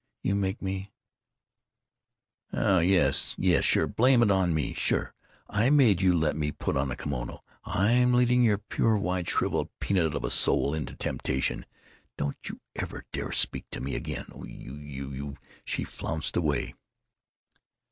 [0.23, 0.89] You make me——"
[2.51, 3.85] "Oh yes, yes, sure!
[3.85, 4.73] Blame it on me!
[4.73, 5.13] Sure!
[5.47, 7.43] I made you let me put on a kimono!
[7.65, 11.67] I'm leading your pure white shriveled peanut of a soul into temptation!...
[12.17, 14.25] Don't you ever dare speak to me again!
[14.31, 16.73] Oh, you—you——" She flounced away.